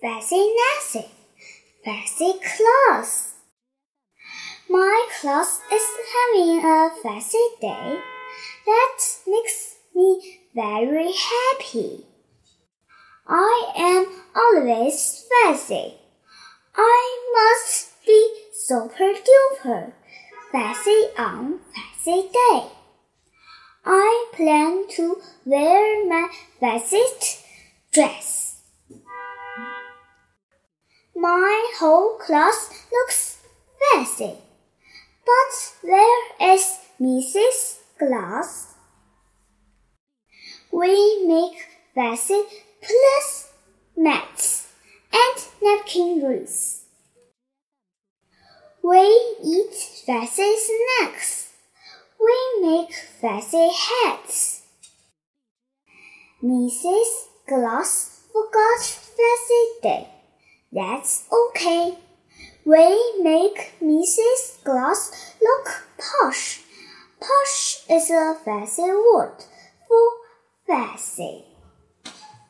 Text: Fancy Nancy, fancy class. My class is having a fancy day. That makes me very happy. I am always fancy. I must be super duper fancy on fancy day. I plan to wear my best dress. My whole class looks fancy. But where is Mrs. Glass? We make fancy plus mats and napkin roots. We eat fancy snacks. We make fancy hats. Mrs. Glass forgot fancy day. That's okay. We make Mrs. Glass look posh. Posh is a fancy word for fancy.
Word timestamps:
Fancy 0.00 0.54
Nancy, 0.56 1.10
fancy 1.84 2.32
class. 2.40 3.34
My 4.70 5.08
class 5.20 5.60
is 5.70 5.86
having 6.14 6.64
a 6.64 6.88
fancy 7.02 7.46
day. 7.60 8.00
That 8.64 8.98
makes 9.26 9.74
me 9.94 10.40
very 10.54 11.12
happy. 11.12 12.06
I 13.28 13.72
am 13.76 14.06
always 14.34 15.26
fancy. 15.28 15.98
I 16.74 17.00
must 17.34 17.90
be 18.06 18.44
super 18.54 19.12
duper 19.28 19.92
fancy 20.50 21.08
on 21.18 21.60
fancy 21.74 22.28
day. 22.32 22.62
I 23.84 24.26
plan 24.32 24.86
to 24.96 25.20
wear 25.44 26.06
my 26.08 26.30
best 26.58 27.44
dress. 27.92 28.39
My 31.20 31.72
whole 31.78 32.16
class 32.16 32.70
looks 32.90 33.42
fancy. 33.78 34.38
But 35.26 35.52
where 35.82 36.54
is 36.54 36.78
Mrs. 36.98 37.76
Glass? 37.98 38.72
We 40.72 41.26
make 41.26 41.58
fancy 41.94 42.42
plus 42.80 43.52
mats 43.94 44.68
and 45.12 45.44
napkin 45.60 46.22
roots. 46.24 46.84
We 48.82 49.02
eat 49.44 49.74
fancy 50.06 50.56
snacks. 50.56 51.52
We 52.18 52.36
make 52.62 52.94
fancy 52.94 53.68
hats. 53.68 54.62
Mrs. 56.42 57.26
Glass 57.46 58.22
forgot 58.32 58.80
fancy 58.80 59.64
day. 59.82 60.19
That's 60.72 61.28
okay. 61.32 61.98
We 62.64 63.22
make 63.22 63.74
Mrs. 63.82 64.62
Glass 64.62 65.34
look 65.42 65.88
posh. 65.98 66.62
Posh 67.20 67.82
is 67.90 68.10
a 68.10 68.36
fancy 68.44 68.82
word 68.82 69.44
for 69.88 70.10
fancy. 70.66 71.49